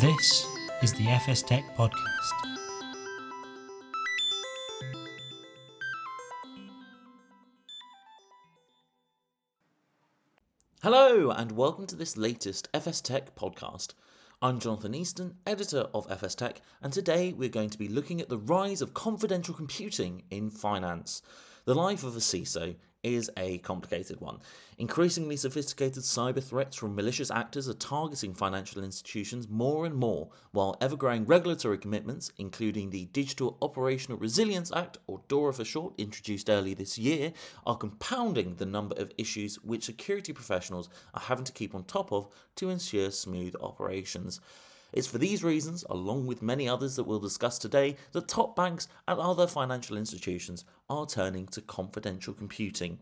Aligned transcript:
This 0.00 0.46
is 0.82 0.94
the 0.94 1.06
FS 1.08 1.42
Tech 1.42 1.76
Podcast. 1.76 1.92
Hello, 10.82 11.30
and 11.30 11.52
welcome 11.52 11.86
to 11.88 11.94
this 11.94 12.16
latest 12.16 12.68
FS 12.72 13.02
Tech 13.02 13.36
podcast. 13.36 13.92
I'm 14.40 14.60
Jonathan 14.60 14.94
Easton, 14.94 15.34
editor 15.46 15.86
of 15.92 16.10
FS 16.10 16.36
Tech, 16.36 16.62
and 16.80 16.90
today 16.90 17.34
we're 17.34 17.50
going 17.50 17.68
to 17.68 17.78
be 17.78 17.88
looking 17.88 18.22
at 18.22 18.30
the 18.30 18.38
rise 18.38 18.80
of 18.80 18.94
confidential 18.94 19.54
computing 19.54 20.22
in 20.30 20.48
finance. 20.48 21.20
The 21.66 21.74
life 21.74 22.02
of 22.02 22.16
a 22.16 22.20
CISO 22.20 22.76
is 23.02 23.30
a 23.36 23.58
complicated 23.58 24.20
one. 24.20 24.38
Increasingly 24.78 25.36
sophisticated 25.36 26.02
cyber 26.02 26.42
threats 26.42 26.76
from 26.76 26.94
malicious 26.94 27.30
actors 27.30 27.68
are 27.68 27.74
targeting 27.74 28.34
financial 28.34 28.82
institutions 28.82 29.48
more 29.48 29.84
and 29.86 29.94
more, 29.94 30.30
while 30.52 30.76
ever 30.80 30.96
growing 30.96 31.24
regulatory 31.24 31.78
commitments, 31.78 32.32
including 32.38 32.90
the 32.90 33.06
Digital 33.06 33.56
Operational 33.60 34.18
Resilience 34.18 34.72
Act, 34.72 34.98
or 35.06 35.20
DORA 35.28 35.52
for 35.52 35.64
short, 35.64 35.94
introduced 35.98 36.48
early 36.48 36.74
this 36.74 36.98
year, 36.98 37.32
are 37.66 37.76
compounding 37.76 38.56
the 38.56 38.66
number 38.66 38.96
of 38.96 39.12
issues 39.18 39.56
which 39.62 39.84
security 39.84 40.32
professionals 40.32 40.88
are 41.14 41.22
having 41.22 41.44
to 41.44 41.52
keep 41.52 41.74
on 41.74 41.84
top 41.84 42.12
of 42.12 42.28
to 42.56 42.70
ensure 42.70 43.10
smooth 43.10 43.54
operations. 43.60 44.40
It's 44.92 45.06
for 45.06 45.18
these 45.18 45.42
reasons, 45.42 45.84
along 45.88 46.26
with 46.26 46.42
many 46.42 46.68
others 46.68 46.96
that 46.96 47.04
we'll 47.04 47.18
discuss 47.18 47.58
today, 47.58 47.96
that 48.12 48.28
top 48.28 48.54
banks 48.54 48.88
and 49.08 49.18
other 49.18 49.46
financial 49.46 49.96
institutions 49.96 50.64
are 50.90 51.06
turning 51.06 51.46
to 51.48 51.62
confidential 51.62 52.34
computing. 52.34 52.98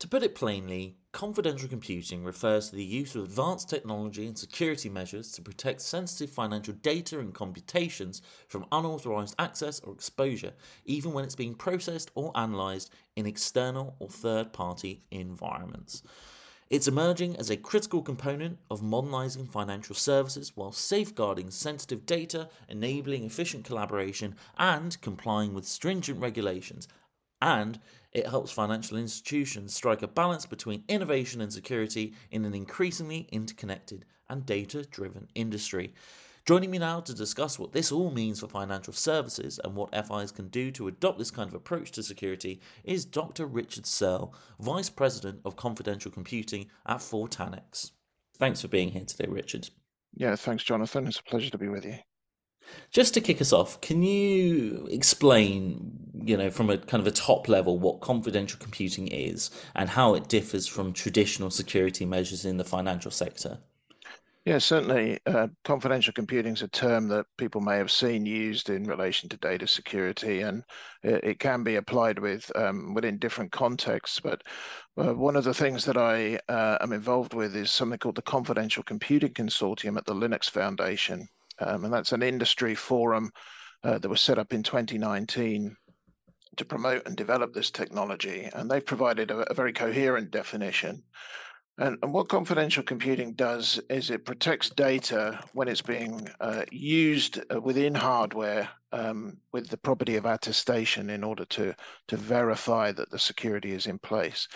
To 0.00 0.08
put 0.08 0.22
it 0.22 0.34
plainly, 0.34 0.96
confidential 1.12 1.68
computing 1.68 2.24
refers 2.24 2.70
to 2.70 2.76
the 2.76 2.84
use 2.84 3.14
of 3.14 3.24
advanced 3.24 3.68
technology 3.68 4.26
and 4.26 4.38
security 4.38 4.88
measures 4.88 5.32
to 5.32 5.42
protect 5.42 5.80
sensitive 5.80 6.30
financial 6.30 6.74
data 6.74 7.18
and 7.18 7.34
computations 7.34 8.22
from 8.48 8.66
unauthorized 8.72 9.34
access 9.38 9.80
or 9.80 9.92
exposure, 9.92 10.52
even 10.84 11.12
when 11.12 11.24
it's 11.24 11.34
being 11.34 11.54
processed 11.54 12.10
or 12.14 12.30
analyzed 12.34 12.90
in 13.16 13.26
external 13.26 13.96
or 13.98 14.08
third 14.08 14.52
party 14.52 15.02
environments. 15.10 16.02
It's 16.70 16.86
emerging 16.86 17.34
as 17.36 17.50
a 17.50 17.56
critical 17.56 18.00
component 18.00 18.60
of 18.70 18.80
modernizing 18.80 19.46
financial 19.46 19.96
services 19.96 20.52
while 20.54 20.70
safeguarding 20.70 21.50
sensitive 21.50 22.06
data, 22.06 22.48
enabling 22.68 23.24
efficient 23.24 23.64
collaboration, 23.64 24.36
and 24.56 24.98
complying 25.00 25.52
with 25.52 25.66
stringent 25.66 26.20
regulations. 26.20 26.86
And 27.42 27.80
it 28.12 28.28
helps 28.28 28.52
financial 28.52 28.98
institutions 28.98 29.74
strike 29.74 30.02
a 30.02 30.06
balance 30.06 30.46
between 30.46 30.84
innovation 30.86 31.40
and 31.40 31.52
security 31.52 32.14
in 32.30 32.44
an 32.44 32.54
increasingly 32.54 33.28
interconnected 33.32 34.04
and 34.28 34.46
data 34.46 34.84
driven 34.84 35.26
industry. 35.34 35.92
Joining 36.50 36.72
me 36.72 36.78
now 36.78 36.98
to 36.98 37.14
discuss 37.14 37.60
what 37.60 37.70
this 37.70 37.92
all 37.92 38.10
means 38.10 38.40
for 38.40 38.48
financial 38.48 38.92
services 38.92 39.60
and 39.62 39.76
what 39.76 39.94
FIs 39.94 40.32
can 40.32 40.48
do 40.48 40.72
to 40.72 40.88
adopt 40.88 41.16
this 41.16 41.30
kind 41.30 41.48
of 41.48 41.54
approach 41.54 41.92
to 41.92 42.02
security 42.02 42.60
is 42.82 43.04
Dr. 43.04 43.46
Richard 43.46 43.86
Searle, 43.86 44.34
Vice 44.58 44.90
President 44.90 45.42
of 45.44 45.54
Confidential 45.54 46.10
Computing 46.10 46.66
at 46.86 46.96
Fortanix. 46.96 47.92
Thanks 48.36 48.62
for 48.62 48.66
being 48.66 48.90
here 48.90 49.04
today, 49.04 49.26
Richard. 49.28 49.70
Yeah, 50.12 50.34
thanks, 50.34 50.64
Jonathan. 50.64 51.06
It's 51.06 51.20
a 51.20 51.22
pleasure 51.22 51.50
to 51.50 51.58
be 51.58 51.68
with 51.68 51.84
you. 51.84 51.98
Just 52.90 53.14
to 53.14 53.20
kick 53.20 53.40
us 53.40 53.52
off, 53.52 53.80
can 53.80 54.02
you 54.02 54.88
explain, 54.90 56.10
you 56.20 56.36
know, 56.36 56.50
from 56.50 56.68
a 56.68 56.78
kind 56.78 57.00
of 57.00 57.06
a 57.06 57.12
top 57.12 57.48
level 57.48 57.78
what 57.78 58.00
confidential 58.00 58.58
computing 58.58 59.06
is 59.06 59.52
and 59.76 59.88
how 59.88 60.14
it 60.14 60.26
differs 60.26 60.66
from 60.66 60.94
traditional 60.94 61.50
security 61.50 62.04
measures 62.04 62.44
in 62.44 62.56
the 62.56 62.64
financial 62.64 63.12
sector? 63.12 63.60
Yeah, 64.46 64.56
certainly. 64.56 65.18
Uh, 65.26 65.48
confidential 65.64 66.14
computing 66.14 66.54
is 66.54 66.62
a 66.62 66.68
term 66.68 67.08
that 67.08 67.26
people 67.36 67.60
may 67.60 67.76
have 67.76 67.90
seen 67.90 68.24
used 68.24 68.70
in 68.70 68.84
relation 68.84 69.28
to 69.28 69.36
data 69.36 69.66
security, 69.66 70.40
and 70.40 70.64
it, 71.02 71.24
it 71.24 71.38
can 71.38 71.62
be 71.62 71.76
applied 71.76 72.18
with 72.18 72.50
um, 72.56 72.94
within 72.94 73.18
different 73.18 73.52
contexts. 73.52 74.18
But 74.18 74.40
uh, 74.96 75.12
one 75.12 75.36
of 75.36 75.44
the 75.44 75.52
things 75.52 75.84
that 75.84 75.98
I 75.98 76.38
uh, 76.48 76.78
am 76.80 76.94
involved 76.94 77.34
with 77.34 77.54
is 77.54 77.70
something 77.70 77.98
called 77.98 78.14
the 78.14 78.22
Confidential 78.22 78.82
Computing 78.82 79.34
Consortium 79.34 79.98
at 79.98 80.06
the 80.06 80.14
Linux 80.14 80.48
Foundation, 80.48 81.28
um, 81.58 81.84
and 81.84 81.92
that's 81.92 82.12
an 82.12 82.22
industry 82.22 82.74
forum 82.74 83.30
uh, 83.84 83.98
that 83.98 84.08
was 84.08 84.22
set 84.22 84.38
up 84.38 84.54
in 84.54 84.62
2019 84.62 85.76
to 86.56 86.64
promote 86.64 87.06
and 87.06 87.14
develop 87.14 87.52
this 87.52 87.70
technology. 87.70 88.48
And 88.54 88.70
they've 88.70 88.84
provided 88.84 89.30
a, 89.30 89.50
a 89.50 89.54
very 89.54 89.74
coherent 89.74 90.30
definition 90.30 91.02
and, 91.80 91.98
and, 92.02 92.12
what 92.12 92.28
confidential 92.28 92.82
computing 92.82 93.32
does 93.32 93.80
is 93.88 94.10
it 94.10 94.24
protects 94.24 94.70
data 94.70 95.42
when 95.54 95.66
it's 95.66 95.82
being 95.82 96.28
uh, 96.40 96.62
used 96.70 97.40
uh, 97.52 97.60
within 97.60 97.94
hardware 97.94 98.68
um, 98.92 99.36
with 99.52 99.68
the 99.68 99.76
property 99.76 100.16
of 100.16 100.26
attestation 100.26 101.10
in 101.10 101.24
order 101.24 101.44
to, 101.46 101.74
to 102.08 102.16
verify 102.16 102.92
that 102.92 103.10
the 103.10 103.18
security 103.18 103.72
is 103.72 103.86
in 103.86 103.98
place. 103.98 104.46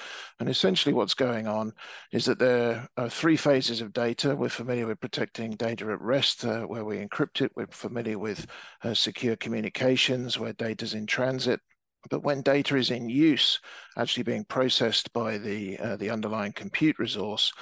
And 0.41 0.49
essentially, 0.49 0.93
what's 0.93 1.15
going 1.15 1.47
on 1.47 1.73
is 2.13 2.25
that 2.27 2.39
there 2.39 2.87
are 2.97 3.09
three 3.09 3.37
phases 3.37 3.81
of 3.81 3.93
data. 3.93 4.37
We're 4.37 4.49
familiar 4.49 4.87
with 4.87 5.01
protecting 5.01 5.53
data 5.53 5.91
at 5.91 6.01
rest, 6.01 6.45
uh, 6.45 6.63
where 6.63 6.85
we 6.85 6.99
encrypt 6.99 7.41
it. 7.41 7.53
We're 7.57 7.69
familiar 7.69 8.19
with 8.19 8.47
uh, 8.83 8.95
secure 8.95 9.37
communications, 9.37 10.39
where 10.39 10.53
data 10.53 10.85
is 10.85 10.95
in 10.95 11.07
transit 11.07 11.61
but 12.11 12.23
when 12.23 12.43
data 12.43 12.77
is 12.77 12.91
in 12.91 13.09
use, 13.09 13.61
actually 13.97 14.23
being 14.23 14.45
processed 14.45 15.13
by 15.13 15.39
the 15.39 15.79
uh, 15.79 15.97
the 15.97 16.11
underlying 16.11 16.53
compute 16.53 16.99
resource, 16.99 17.53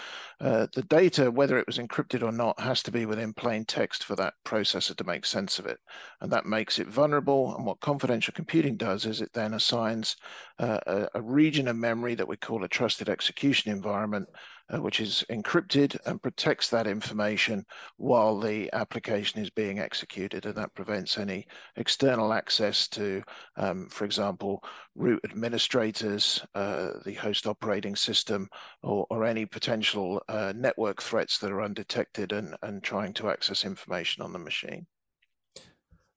uh, 0.41 0.66
the 0.75 0.82
data, 0.82 1.30
whether 1.30 1.58
it 1.58 1.66
was 1.66 1.78
encrypted 1.78 2.22
or 2.22 2.32
not, 2.32 2.58
has 2.60 2.82
to 2.82 2.91
be 2.91 3.06
within 3.06 3.32
plain 3.32 3.64
text 3.64 4.04
for 4.04 4.16
that 4.16 4.34
processor 4.44 4.97
to 4.97 5.04
make 5.04 5.25
sense 5.25 5.58
of 5.58 5.66
it, 5.66 5.78
and 6.20 6.32
that 6.32 6.47
makes 6.47 6.78
it 6.78 6.88
vulnerable. 6.88 7.54
And 7.56 7.66
what 7.66 7.80
confidential 7.80 8.32
computing 8.34 8.76
does 8.76 9.06
is 9.06 9.20
it 9.20 9.32
then 9.32 9.54
assigns 9.54 10.16
uh, 10.59 10.78
a, 10.86 11.09
a 11.14 11.22
region 11.22 11.69
of 11.69 11.76
memory 11.76 12.14
that 12.14 12.28
we 12.28 12.36
call 12.36 12.64
a 12.64 12.69
trusted 12.69 13.09
execution 13.09 13.70
environment 13.70 14.28
uh, 14.72 14.80
which 14.80 15.00
is 15.00 15.24
encrypted 15.30 15.96
and 16.06 16.22
protects 16.22 16.68
that 16.68 16.86
information 16.86 17.64
while 17.96 18.38
the 18.38 18.70
application 18.72 19.40
is 19.40 19.50
being 19.50 19.78
executed. 19.78 20.46
And 20.46 20.54
that 20.56 20.74
prevents 20.74 21.18
any 21.18 21.46
external 21.76 22.32
access 22.32 22.88
to, 22.88 23.22
um, 23.56 23.88
for 23.88 24.04
example, 24.04 24.62
root 24.94 25.20
administrators, 25.24 26.44
uh, 26.54 26.90
the 27.04 27.14
host 27.14 27.46
operating 27.46 27.96
system, 27.96 28.48
or, 28.82 29.06
or 29.10 29.24
any 29.24 29.46
potential 29.46 30.22
uh, 30.28 30.52
network 30.56 31.02
threats 31.02 31.38
that 31.38 31.52
are 31.52 31.62
undetected 31.62 32.32
and, 32.32 32.56
and 32.62 32.82
trying 32.82 33.12
to 33.14 33.30
access 33.30 33.64
information 33.64 34.22
on 34.22 34.32
the 34.32 34.38
machine. 34.38 34.86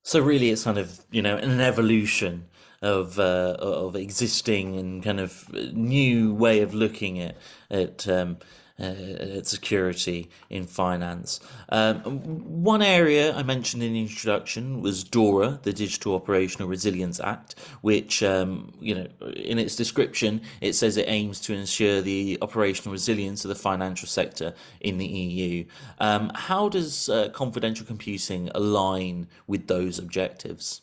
So 0.04 0.20
really, 0.20 0.52
it's 0.52 0.64
kind 0.64 0.78
of 0.78 1.04
you 1.12 1.24
know 1.24 1.36
an 1.36 1.60
evolution 1.60 2.46
of 2.86 3.20
uh, 3.20 3.56
of 3.60 3.96
existing 3.96 4.78
and 4.78 5.04
kind 5.04 5.20
of 5.20 5.52
new 5.74 6.34
way 6.34 6.62
of 6.62 6.74
looking 6.74 7.20
at 7.20 7.36
at 7.72 8.08
um, 8.08 8.38
uh, 8.80 9.42
security 9.42 10.30
in 10.50 10.66
finance. 10.66 11.40
Um, 11.70 12.04
one 12.64 12.82
area 12.82 13.34
I 13.34 13.42
mentioned 13.42 13.82
in 13.82 13.94
the 13.94 14.02
introduction 14.02 14.82
was 14.82 15.04
DORA, 15.04 15.60
the 15.64 15.72
Digital 15.72 16.14
Operational 16.14 16.68
Resilience 16.68 17.20
Act, 17.22 17.56
which, 17.82 18.22
um, 18.22 18.74
you 18.80 18.94
know, 18.96 19.08
in 19.34 19.60
its 19.60 19.76
description, 19.76 20.42
it 20.60 20.74
says 20.74 20.98
it 20.98 21.08
aims 21.08 21.40
to 21.42 21.54
ensure 21.54 22.02
the 22.02 22.38
operational 22.42 22.92
resilience 22.92 23.46
of 23.46 23.50
the 23.50 23.56
financial 23.56 24.10
sector 24.10 24.54
in 24.82 24.98
the 24.98 25.08
EU. 25.08 25.66
Um, 26.00 26.32
how 26.36 26.68
does 26.68 27.08
uh, 27.08 27.30
confidential 27.30 27.86
computing 27.86 28.52
align 28.54 29.28
with 29.48 29.68
those 29.68 29.98
objectives? 29.98 30.82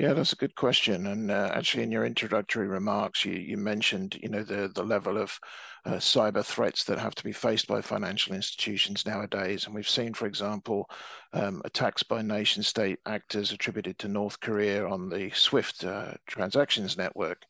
Yeah, 0.00 0.14
that's 0.14 0.32
a 0.32 0.36
good 0.36 0.54
question. 0.54 1.08
And 1.08 1.30
uh, 1.30 1.50
actually, 1.52 1.82
in 1.82 1.92
your 1.92 2.06
introductory 2.06 2.66
remarks, 2.66 3.22
you, 3.22 3.34
you 3.34 3.58
mentioned, 3.58 4.18
you 4.22 4.30
know, 4.30 4.42
the 4.42 4.68
the 4.74 4.82
level 4.82 5.18
of 5.18 5.38
uh, 5.84 5.96
cyber 5.96 6.42
threats 6.42 6.84
that 6.84 6.98
have 6.98 7.14
to 7.16 7.22
be 7.22 7.32
faced 7.32 7.66
by 7.66 7.82
financial 7.82 8.34
institutions 8.34 9.04
nowadays. 9.04 9.66
And 9.66 9.74
we've 9.74 9.86
seen, 9.86 10.14
for 10.14 10.26
example, 10.26 10.88
um, 11.34 11.60
attacks 11.66 12.02
by 12.02 12.22
nation 12.22 12.62
state 12.62 12.98
actors 13.04 13.52
attributed 13.52 13.98
to 13.98 14.08
North 14.08 14.40
Korea 14.40 14.88
on 14.88 15.10
the 15.10 15.30
SWIFT 15.34 15.84
uh, 15.84 16.14
transactions 16.26 16.96
network. 16.96 17.44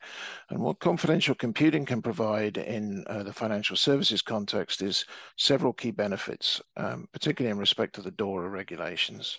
And 0.49 0.59
what 0.59 0.81
confidential 0.81 1.37
computing 1.37 1.87
can 1.87 2.03
provide 2.03 2.57
in 2.57 3.05
uh, 3.07 3.23
the 3.23 3.33
financial 3.33 3.77
services 3.77 4.23
context 4.23 4.83
is 4.83 5.05
several 5.37 5.73
key 5.73 5.93
benefits, 5.93 6.61
um, 6.77 7.07
particularly 7.13 7.53
in 7.53 7.59
respect 7.59 7.95
to 7.95 8.03
the 8.03 8.11
DORA 8.11 8.49
regulations 8.49 9.39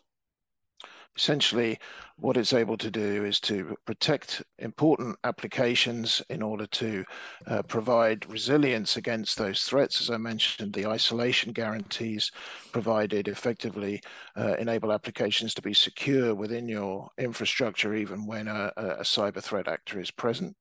essentially 1.18 1.78
what 2.18 2.38
it's 2.38 2.54
able 2.54 2.78
to 2.78 2.92
do 2.92 3.26
is 3.26 3.40
to 3.40 3.76
protect 3.86 4.44
important 4.60 5.18
applications 5.24 6.22
in 6.30 6.42
order 6.42 6.68
to 6.68 7.04
uh, 7.48 7.64
provide 7.64 8.30
resilience 8.30 8.96
against 8.96 9.38
those 9.38 9.64
threats. 9.64 10.02
As 10.02 10.10
I 10.10 10.18
mentioned, 10.18 10.74
the 10.74 10.86
isolation 10.86 11.52
guarantees 11.52 12.32
provided 12.72 13.28
effectively 13.28 14.02
uh, 14.38 14.54
enable 14.60 14.92
applications 14.92 15.54
to 15.56 15.62
be 15.62 15.74
secure 15.74 16.36
within 16.36 16.68
your 16.70 17.10
infrastructure, 17.18 17.96
even 17.96 18.28
when 18.28 18.48
a, 18.48 18.72
a 18.78 19.04
cyber 19.04 19.42
threat 19.42 19.68
actor 19.68 20.00
is 20.00 20.12
present. 20.12 20.56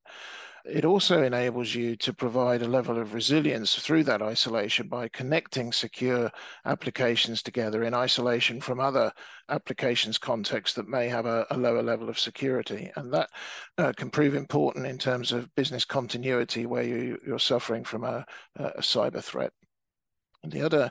It 0.64 0.84
also 0.84 1.22
enables 1.22 1.74
you 1.74 1.96
to 1.96 2.12
provide 2.12 2.62
a 2.62 2.68
level 2.68 2.98
of 2.98 3.14
resilience 3.14 3.76
through 3.76 4.04
that 4.04 4.22
isolation 4.22 4.88
by 4.88 5.08
connecting 5.08 5.72
secure 5.72 6.30
applications 6.64 7.42
together 7.42 7.84
in 7.84 7.94
isolation 7.94 8.60
from 8.60 8.80
other 8.80 9.12
applications 9.48 10.18
contexts 10.18 10.74
that 10.76 10.88
may 10.88 11.08
have 11.08 11.26
a, 11.26 11.46
a 11.50 11.56
lower 11.56 11.82
level 11.82 12.08
of 12.08 12.18
security. 12.18 12.90
And 12.96 13.12
that 13.12 13.30
uh, 13.78 13.92
can 13.96 14.10
prove 14.10 14.34
important 14.34 14.86
in 14.86 14.98
terms 14.98 15.32
of 15.32 15.54
business 15.54 15.84
continuity 15.84 16.66
where 16.66 16.82
you, 16.82 17.18
you're 17.26 17.38
suffering 17.38 17.84
from 17.84 18.04
a, 18.04 18.24
a 18.56 18.80
cyber 18.80 19.22
threat. 19.22 19.52
And 20.42 20.52
the 20.52 20.62
other 20.62 20.90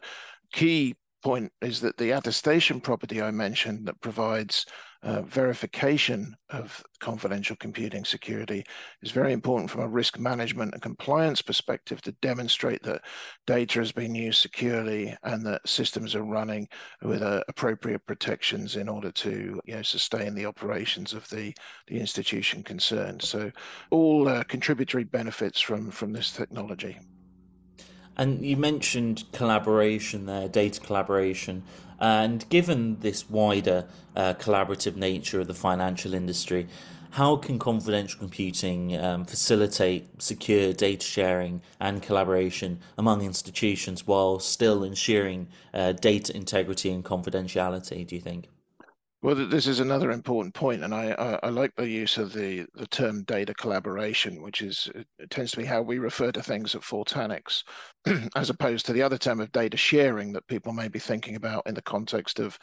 key 0.51 0.95
point 1.21 1.51
is 1.61 1.81
that 1.81 1.97
the 1.97 2.11
attestation 2.11 2.81
property 2.81 3.21
I 3.21 3.31
mentioned 3.31 3.87
that 3.87 4.01
provides 4.01 4.65
uh, 5.01 5.21
verification 5.21 6.35
of 6.49 6.83
confidential 6.99 7.55
computing 7.55 8.03
security 8.03 8.65
is 9.01 9.11
very 9.11 9.31
important 9.31 9.69
from 9.69 9.81
a 9.81 9.87
risk 9.87 10.19
management 10.19 10.73
and 10.73 10.81
compliance 10.81 11.41
perspective 11.41 12.01
to 12.01 12.11
demonstrate 12.21 12.83
that 12.83 13.01
data 13.47 13.79
has 13.79 13.93
been 13.93 14.13
used 14.13 14.41
securely 14.41 15.15
and 15.23 15.45
that 15.45 15.67
systems 15.67 16.15
are 16.15 16.23
running 16.23 16.67
with 17.01 17.21
uh, 17.21 17.41
appropriate 17.47 18.05
protections 18.05 18.75
in 18.75 18.89
order 18.89 19.11
to 19.11 19.61
you 19.63 19.75
know, 19.75 19.81
sustain 19.81 20.35
the 20.35 20.45
operations 20.45 21.13
of 21.13 21.27
the, 21.29 21.53
the 21.87 21.97
institution 21.97 22.61
concerned. 22.61 23.21
So 23.21 23.51
all 23.91 24.27
uh, 24.27 24.43
contributory 24.43 25.05
benefits 25.05 25.61
from, 25.61 25.91
from 25.91 26.11
this 26.11 26.31
technology. 26.31 26.99
And 28.19 28.45
you 28.45 28.57
mentioned 28.57 29.23
collaboration 29.31 30.25
there, 30.25 30.49
data 30.49 30.81
collaboration. 30.81 31.63
And 32.01 32.47
given 32.49 32.99
this 32.99 33.29
wider 33.29 33.87
uh, 34.13 34.33
collaborative 34.33 34.97
nature 34.97 35.39
of 35.39 35.47
the 35.47 35.53
financial 35.53 36.13
industry, 36.13 36.67
how 37.11 37.37
can 37.37 37.57
confidential 37.57 38.19
computing 38.19 38.97
um, 38.97 39.23
facilitate 39.23 40.21
secure 40.21 40.73
data 40.73 41.05
sharing 41.05 41.61
and 41.79 42.03
collaboration 42.03 42.81
among 42.97 43.21
institutions 43.21 44.05
while 44.05 44.39
still 44.39 44.83
ensuring 44.83 45.47
uh, 45.73 45.93
data 45.93 46.35
integrity 46.35 46.91
and 46.91 47.05
confidentiality, 47.05 48.05
do 48.05 48.15
you 48.15 48.21
think? 48.21 48.49
Well, 49.21 49.35
this 49.35 49.67
is 49.67 49.81
another 49.81 50.11
important 50.11 50.53
point, 50.53 50.81
and 50.81 50.95
I, 50.95 51.11
I, 51.11 51.39
I, 51.43 51.49
like 51.49 51.75
the 51.75 51.89
use 51.89 52.17
of 52.17 52.31
the, 52.31 52.65
the 52.73 52.87
term 52.87 53.23
data 53.23 53.53
collaboration, 53.53 54.41
which 54.41 54.61
is 54.61 54.89
it 55.17 55.29
tends 55.29 55.51
to 55.51 55.57
be 55.57 55.65
how 55.65 55.81
we 55.81 55.99
refer 55.99 56.31
to 56.31 56.41
things 56.41 56.73
at 56.73 56.83
Fortanix, 56.83 57.65
as 58.37 58.49
opposed 58.49 58.85
to 58.85 58.93
the 58.93 59.01
other 59.01 59.17
term 59.17 59.41
of 59.41 59.51
data 59.51 59.75
sharing 59.75 60.31
that 60.31 60.47
people 60.47 60.71
may 60.71 60.87
be 60.87 60.99
thinking 60.99 61.35
about 61.35 61.67
in 61.67 61.75
the 61.75 61.81
context 61.81 62.39
of 62.39 62.57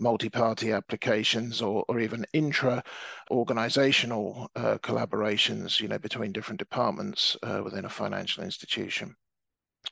multi-party 0.00 0.72
applications 0.72 1.62
or, 1.62 1.84
or 1.88 2.00
even 2.00 2.26
intra-organizational 2.32 4.50
uh, 4.56 4.78
collaborations, 4.78 5.78
you 5.78 5.86
know, 5.86 5.98
between 5.98 6.32
different 6.32 6.58
departments 6.58 7.36
uh, 7.44 7.60
within 7.62 7.84
a 7.84 7.88
financial 7.88 8.42
institution. 8.42 9.14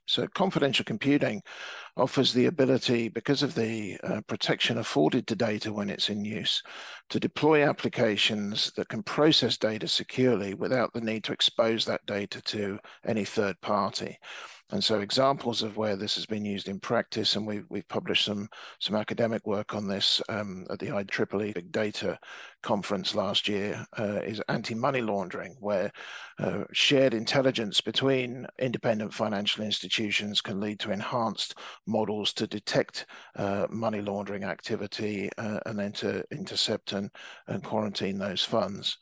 So 0.09 0.27
confidential 0.27 0.87
computing 0.87 1.43
offers 1.99 2.33
the 2.33 2.47
ability, 2.47 3.11
because 3.11 3.43
of 3.43 3.55
the 3.55 3.99
uh, 4.03 4.23
protection 4.23 4.79
afforded 4.79 5.27
to 5.27 5.37
data 5.37 5.71
when 5.71 5.91
it's 5.91 6.09
in 6.09 6.25
use, 6.25 6.63
to 7.11 7.21
deploy 7.21 7.69
applications 7.69 8.73
that 8.77 8.89
can 8.89 9.03
process 9.03 9.59
data 9.59 9.87
securely 9.87 10.55
without 10.55 10.95
the 10.95 11.03
need 11.03 11.25
to 11.25 11.33
expose 11.33 11.85
that 11.85 12.07
data 12.07 12.41
to 12.43 12.79
any 13.05 13.27
third 13.27 13.61
party. 13.61 14.19
And 14.71 14.83
so 14.83 15.01
examples 15.01 15.63
of 15.63 15.77
where 15.77 15.97
this 15.97 16.15
has 16.15 16.25
been 16.27 16.45
used 16.45 16.69
in 16.69 16.81
practice, 16.81 17.37
and 17.37 17.47
we've, 17.47 17.67
we've 17.69 17.89
published 17.89 18.25
some, 18.25 18.49
some 18.81 18.97
academic 18.97 19.47
work 19.47 19.75
on 19.75 19.87
this 19.87 20.23
um, 20.31 20.67
at 20.71 20.79
the 20.79 20.89
IEEE 20.89 21.55
Big 21.55 21.71
Data 21.71 22.19
conference 22.63 23.15
last 23.15 23.49
year, 23.49 23.85
uh, 23.99 24.21
is 24.25 24.43
anti-money 24.49 25.01
laundering, 25.01 25.57
where 25.61 25.91
uh, 26.39 26.65
shared 26.73 27.15
intelligence 27.15 27.81
between 27.81 28.47
independent 28.59 29.13
financial 29.13 29.65
institutions 29.65 30.41
can 30.41 30.61
lead 30.61 30.79
to 30.81 30.91
enhanced 30.91 31.59
models 31.87 32.33
to 32.33 32.47
detect 32.47 33.07
uh, 33.37 33.67
money 33.71 34.01
laundering 34.01 34.45
activity 34.45 35.31
uh, 35.39 35.61
and 35.67 35.79
then 35.79 35.93
to 35.93 36.25
intercept 36.31 36.93
and, 36.93 37.11
and 37.47 37.63
quarantine 37.65 38.19
those 38.19 38.45
funds. 38.45 38.99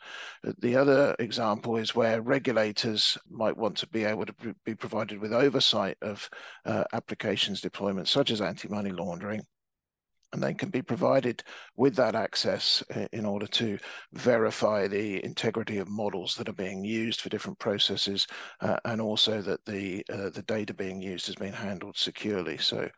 The 0.58 0.76
other 0.76 1.14
example 1.18 1.76
is 1.76 1.94
where 1.94 2.22
regulators 2.22 3.18
might 3.30 3.56
want 3.56 3.76
to 3.78 3.88
be 3.88 4.04
able 4.04 4.26
to 4.26 4.34
be 4.64 4.74
provided 4.74 5.18
with 5.18 5.32
oversight 5.32 5.96
of 6.02 6.28
uh, 6.64 6.84
applications 6.92 7.60
deployment, 7.60 8.08
such 8.08 8.30
as 8.30 8.40
anti-money 8.40 8.90
laundering, 8.90 9.42
and 10.32 10.43
they 10.43 10.55
can 10.55 10.69
be 10.70 10.82
provided 10.82 11.43
with 11.76 11.94
that 11.96 12.14
access 12.14 12.82
uh, 12.94 13.06
in 13.12 13.25
order 13.25 13.46
to 13.46 13.78
verify 14.12 14.87
the 14.87 15.25
integrity 15.25 15.78
of 15.78 15.88
models 15.88 16.34
that 16.34 16.49
are 16.49 16.55
being 16.55 16.84
used 16.84 17.20
for 17.20 17.28
different 17.28 17.58
processes 17.58 18.26
uh, 18.61 18.76
and 18.84 19.00
also 19.00 19.40
that 19.40 19.64
the 19.64 20.05
uh, 20.12 20.31
the 20.31 20.44
data 20.46 20.75
being 20.75 21.00
used 21.00 21.26
has 21.26 21.37
been 21.37 21.52
handled 21.52 21.96
securely 21.96 22.58
so 22.58 22.88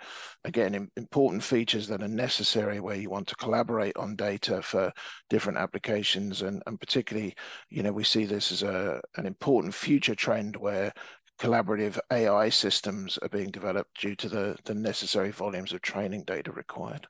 again 0.45 0.89
important 0.97 1.43
features 1.43 1.87
that 1.87 2.03
are 2.03 2.09
necessary 2.09 2.81
where 2.81 2.97
you 2.97 3.11
want 3.11 3.27
to 3.27 3.37
collaborate 3.37 3.97
on 3.97 4.17
data 4.17 4.63
for 4.63 4.93
different 5.29 5.59
applications 5.59 6.43
and, 6.43 6.63
and 6.67 6.81
particularly 6.81 7.35
you 7.69 7.83
know 7.83 7.93
we 7.93 8.05
see 8.05 8.25
this 8.25 8.51
as 8.51 8.63
a 8.63 9.01
an 9.17 9.27
important 9.27 9.75
future 9.75 10.15
trend 10.15 10.57
where 10.57 10.93
collaborative 11.39 11.99
AI 12.11 12.49
systems 12.49 13.17
are 13.19 13.29
being 13.29 13.51
developed 13.51 14.01
due 14.01 14.17
to 14.17 14.29
the, 14.29 14.57
the 14.65 14.75
necessary 14.75 15.31
volumes 15.31 15.73
of 15.73 15.81
training 15.81 16.25
data 16.25 16.51
required. 16.51 17.07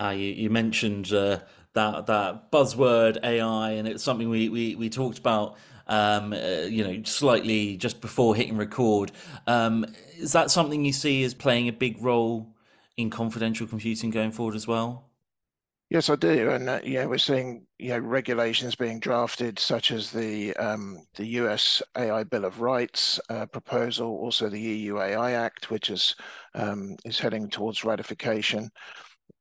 Uh, 0.00 0.10
you, 0.10 0.28
you 0.28 0.50
mentioned 0.50 1.12
uh, 1.12 1.40
that 1.74 2.06
that 2.06 2.50
buzzword 2.50 3.18
AI, 3.22 3.72
and 3.72 3.86
it's 3.86 4.02
something 4.02 4.28
we 4.28 4.48
we, 4.48 4.74
we 4.74 4.88
talked 4.88 5.18
about. 5.18 5.56
Um, 5.86 6.32
uh, 6.32 6.66
you 6.68 6.84
know, 6.84 7.02
slightly 7.02 7.76
just 7.76 8.00
before 8.00 8.36
hitting 8.36 8.56
record. 8.56 9.10
Um, 9.48 9.84
is 10.18 10.30
that 10.32 10.52
something 10.52 10.84
you 10.84 10.92
see 10.92 11.24
as 11.24 11.34
playing 11.34 11.66
a 11.66 11.72
big 11.72 12.00
role 12.00 12.54
in 12.96 13.10
confidential 13.10 13.66
computing 13.66 14.10
going 14.10 14.30
forward 14.30 14.54
as 14.54 14.68
well? 14.68 15.10
Yes, 15.90 16.08
I 16.08 16.14
do, 16.14 16.50
and 16.50 16.68
uh, 16.68 16.80
yeah, 16.84 17.06
we're 17.06 17.18
seeing 17.18 17.66
you 17.80 17.88
know 17.88 17.98
regulations 17.98 18.76
being 18.76 19.00
drafted, 19.00 19.58
such 19.58 19.90
as 19.90 20.12
the 20.12 20.54
um, 20.56 21.04
the 21.16 21.26
US 21.26 21.82
AI 21.98 22.22
Bill 22.22 22.44
of 22.44 22.60
Rights 22.60 23.18
uh, 23.28 23.46
proposal, 23.46 24.06
also 24.06 24.48
the 24.48 24.60
EU 24.60 25.00
AI 25.00 25.32
Act, 25.32 25.68
which 25.68 25.90
is 25.90 26.14
um, 26.54 26.94
is 27.04 27.18
heading 27.18 27.50
towards 27.50 27.84
ratification. 27.84 28.70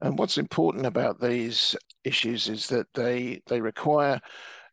And 0.01 0.17
what's 0.17 0.37
important 0.37 0.85
about 0.85 1.19
these 1.21 1.75
issues 2.03 2.47
is 2.49 2.67
that 2.67 2.87
they 2.93 3.41
they 3.47 3.61
require 3.61 4.19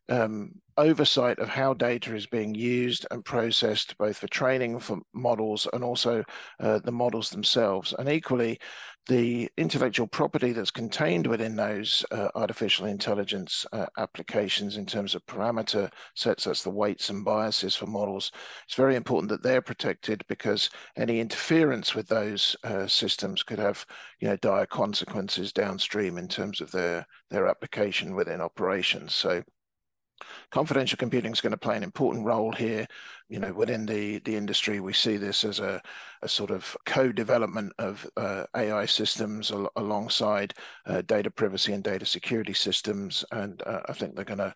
um, 0.09 0.53
oversight 0.77 1.39
of 1.39 1.49
how 1.49 1.73
data 1.73 2.15
is 2.15 2.27
being 2.27 2.53
used 2.53 3.05
and 3.11 3.25
processed, 3.25 3.97
both 3.97 4.17
for 4.17 4.27
training 4.27 4.79
for 4.79 4.99
models 5.13 5.67
and 5.73 5.83
also 5.83 6.23
uh, 6.59 6.79
the 6.79 6.91
models 6.91 7.29
themselves. 7.29 7.93
And 7.97 8.07
equally, 8.07 8.59
the 9.07 9.49
intellectual 9.57 10.05
property 10.05 10.51
that's 10.51 10.69
contained 10.69 11.25
within 11.25 11.55
those 11.55 12.05
uh, 12.11 12.27
artificial 12.35 12.87
intelligence 12.87 13.65
uh, 13.71 13.85
applications 13.97 14.77
in 14.77 14.85
terms 14.85 15.15
of 15.15 15.25
parameter 15.25 15.89
sets, 16.15 16.43
that's 16.43 16.61
the 16.61 16.69
weights 16.69 17.09
and 17.09 17.23
biases 17.23 17.73
for 17.73 17.85
models, 17.85 18.31
it's 18.65 18.75
very 18.75 18.95
important 18.95 19.29
that 19.29 19.41
they're 19.41 19.61
protected 19.61 20.23
because 20.27 20.69
any 20.97 21.21
interference 21.21 21.95
with 21.95 22.07
those 22.07 22.55
uh, 22.65 22.85
systems 22.85 23.43
could 23.43 23.59
have 23.59 23.85
you 24.19 24.27
know, 24.27 24.35
dire 24.37 24.65
consequences 24.65 25.53
downstream 25.53 26.17
in 26.17 26.27
terms 26.27 26.59
of 26.59 26.69
their, 26.71 27.05
their 27.29 27.47
application 27.47 28.13
within 28.13 28.41
operations. 28.41 29.15
So 29.15 29.41
confidential 30.51 30.97
computing 30.97 31.31
is 31.31 31.41
going 31.41 31.51
to 31.51 31.57
play 31.57 31.77
an 31.77 31.83
important 31.83 32.25
role 32.25 32.51
here. 32.51 32.87
You 33.29 33.39
know, 33.39 33.53
within 33.53 33.85
the 33.85 34.19
the 34.19 34.35
industry, 34.35 34.79
we 34.79 34.93
see 34.93 35.17
this 35.17 35.43
as 35.43 35.59
a, 35.59 35.81
a 36.21 36.29
sort 36.29 36.51
of 36.51 36.75
co-development 36.85 37.73
of 37.79 38.09
uh, 38.17 38.45
AI 38.55 38.85
systems 38.85 39.51
al- 39.51 39.71
alongside 39.75 40.53
uh, 40.85 41.01
data 41.01 41.29
privacy 41.29 41.73
and 41.73 41.83
data 41.83 42.05
security 42.05 42.53
systems, 42.53 43.25
and 43.31 43.61
uh, 43.65 43.81
I 43.87 43.93
think 43.93 44.15
they're 44.15 44.25
going 44.25 44.37
to 44.39 44.55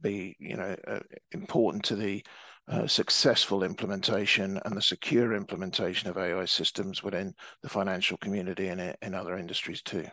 be, 0.00 0.36
you 0.38 0.56
know, 0.56 0.76
uh, 0.86 1.00
important 1.32 1.84
to 1.84 1.96
the 1.96 2.24
uh, 2.68 2.86
successful 2.86 3.64
implementation 3.64 4.60
and 4.64 4.76
the 4.76 4.82
secure 4.82 5.34
implementation 5.34 6.08
of 6.08 6.16
AI 6.16 6.44
systems 6.44 7.02
within 7.02 7.34
the 7.62 7.68
financial 7.68 8.16
community 8.18 8.68
and 8.68 8.96
in 9.02 9.14
other 9.14 9.36
industries 9.36 9.82
too. 9.82 10.06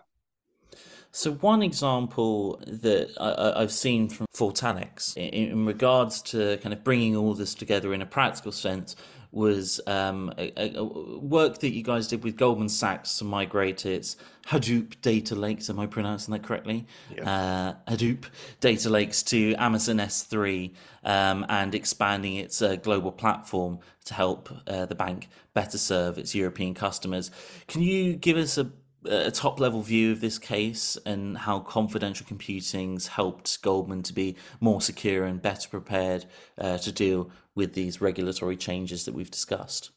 So 1.11 1.31
one 1.33 1.63
example 1.63 2.61
that 2.67 3.09
I, 3.19 3.61
have 3.61 3.71
seen 3.71 4.09
from 4.09 4.27
Fortanix 4.35 5.17
in, 5.17 5.49
in, 5.51 5.65
regards 5.65 6.21
to 6.23 6.57
kind 6.57 6.71
of 6.71 6.83
bringing 6.83 7.15
all 7.15 7.33
this 7.33 7.55
together 7.55 7.93
in 7.93 8.01
a 8.01 8.05
practical 8.05 8.51
sense 8.51 8.95
was 9.31 9.79
um, 9.85 10.33
a, 10.37 10.77
a, 10.77 10.83
work 10.83 11.59
that 11.59 11.69
you 11.71 11.83
guys 11.83 12.07
did 12.07 12.23
with 12.23 12.35
Goldman 12.35 12.69
Sachs 12.69 13.19
to 13.19 13.23
migrate 13.23 13.85
its 13.85 14.17
Hadoop 14.47 14.99
data 15.01 15.35
lakes. 15.35 15.69
Am 15.69 15.79
I 15.79 15.85
pronouncing 15.85 16.31
that 16.31 16.41
correctly? 16.41 16.87
Yeah. 17.15 17.75
Uh, 17.87 17.91
Hadoop 17.91 18.25
data 18.59 18.89
lakes 18.89 19.21
to 19.23 19.53
Amazon 19.55 19.97
S3 19.97 20.73
um, 21.03 21.45
and 21.47 21.75
expanding 21.75 22.35
its 22.37 22.61
uh, 22.61 22.75
global 22.77 23.11
platform 23.11 23.79
to 24.05 24.15
help 24.15 24.49
uh, 24.67 24.87
the 24.87 24.95
bank 24.95 25.29
better 25.53 25.77
serve 25.77 26.17
its 26.17 26.33
European 26.33 26.73
customers. 26.73 27.29
Can 27.67 27.83
you 27.83 28.15
give 28.15 28.37
us 28.37 28.57
a 28.57 28.71
a 29.05 29.31
top 29.31 29.59
level 29.59 29.81
view 29.81 30.11
of 30.11 30.21
this 30.21 30.37
case 30.37 30.97
and 31.05 31.37
how 31.37 31.59
confidential 31.59 32.25
computing's 32.25 33.07
helped 33.07 33.61
Goldman 33.61 34.03
to 34.03 34.13
be 34.13 34.35
more 34.59 34.81
secure 34.81 35.25
and 35.25 35.41
better 35.41 35.69
prepared 35.69 36.25
uh, 36.57 36.77
to 36.79 36.91
deal 36.91 37.31
with 37.55 37.73
these 37.73 38.01
regulatory 38.01 38.57
changes 38.57 39.05
that 39.05 39.13
we've 39.13 39.31
discussed? 39.31 39.91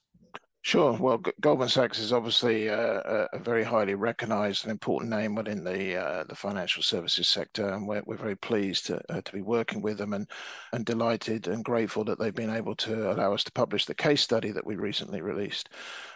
Sure. 0.64 0.92
Well, 0.96 1.18
Goldman 1.40 1.68
Sachs 1.68 1.98
is 1.98 2.12
obviously 2.12 2.68
uh, 2.70 3.26
a 3.32 3.38
very 3.38 3.64
highly 3.64 3.94
recognized 3.96 4.64
and 4.64 4.70
important 4.70 5.10
name 5.10 5.34
within 5.34 5.64
the 5.64 5.96
uh, 5.96 6.24
the 6.24 6.36
financial 6.36 6.82
services 6.84 7.28
sector, 7.28 7.68
and 7.70 7.86
we're, 7.86 8.02
we're 8.06 8.16
very 8.16 8.36
pleased 8.36 8.86
to, 8.86 9.00
uh, 9.12 9.20
to 9.22 9.32
be 9.32 9.42
working 9.42 9.82
with 9.82 9.98
them 9.98 10.12
and 10.12 10.28
and 10.72 10.84
delighted 10.86 11.48
and 11.48 11.64
grateful 11.64 12.04
that 12.04 12.18
they've 12.20 12.34
been 12.34 12.54
able 12.54 12.76
to 12.76 13.10
allow 13.12 13.32
us 13.34 13.42
to 13.44 13.52
publish 13.52 13.86
the 13.86 13.94
case 13.94 14.22
study 14.22 14.52
that 14.52 14.64
we 14.66 14.76
recently 14.76 15.20
released. 15.20 15.68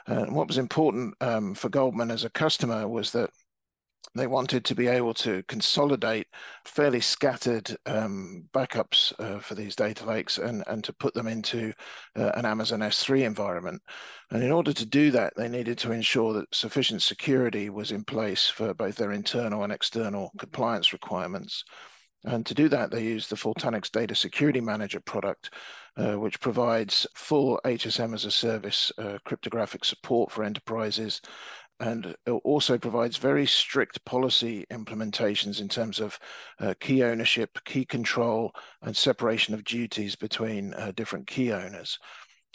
and 0.06 0.34
what 0.34 0.46
was 0.48 0.58
important 0.58 1.14
um, 1.20 1.54
for 1.54 1.68
Goldman 1.68 2.10
as 2.12 2.24
a 2.24 2.30
customer 2.30 2.86
was 2.88 3.10
that 3.12 3.30
they 4.14 4.26
wanted 4.26 4.64
to 4.64 4.74
be 4.74 4.86
able 4.86 5.14
to 5.14 5.42
consolidate 5.44 6.26
fairly 6.64 7.00
scattered 7.00 7.76
um, 7.86 8.48
backups 8.52 9.12
uh, 9.18 9.38
for 9.38 9.54
these 9.54 9.76
data 9.76 10.04
lakes 10.06 10.38
and, 10.38 10.62
and 10.66 10.84
to 10.84 10.92
put 10.92 11.14
them 11.14 11.26
into 11.26 11.72
uh, 12.16 12.30
an 12.34 12.46
Amazon 12.46 12.80
S3 12.80 13.24
environment. 13.24 13.82
And 14.30 14.42
in 14.42 14.52
order 14.52 14.72
to 14.72 14.86
do 14.86 15.10
that, 15.12 15.34
they 15.36 15.48
needed 15.48 15.78
to 15.78 15.92
ensure 15.92 16.32
that 16.34 16.54
sufficient 16.54 17.02
security 17.02 17.70
was 17.70 17.92
in 17.92 18.04
place 18.04 18.48
for 18.48 18.74
both 18.74 18.96
their 18.96 19.12
internal 19.12 19.64
and 19.64 19.72
external 19.72 20.30
compliance 20.38 20.92
requirements. 20.92 21.64
And 22.24 22.44
to 22.46 22.54
do 22.54 22.68
that, 22.70 22.90
they 22.90 23.04
used 23.04 23.30
the 23.30 23.36
Fortanix 23.36 23.90
Data 23.90 24.14
Security 24.14 24.60
Manager 24.60 24.98
product, 24.98 25.50
uh, 25.96 26.14
which 26.18 26.40
provides 26.40 27.06
full 27.14 27.60
HSM 27.64 28.14
as 28.14 28.24
a 28.24 28.32
service 28.32 28.90
uh, 28.98 29.18
cryptographic 29.24 29.84
support 29.84 30.32
for 30.32 30.42
enterprises 30.42 31.20
and 31.80 32.16
also 32.44 32.78
provides 32.78 33.16
very 33.16 33.46
strict 33.46 34.04
policy 34.04 34.64
implementations 34.70 35.60
in 35.60 35.68
terms 35.68 36.00
of 36.00 36.18
uh, 36.60 36.74
key 36.80 37.02
ownership, 37.02 37.58
key 37.64 37.84
control, 37.84 38.54
and 38.82 38.96
separation 38.96 39.52
of 39.54 39.64
duties 39.64 40.16
between 40.16 40.72
uh, 40.74 40.92
different 40.96 41.26
key 41.26 41.52
owners. 41.52 41.98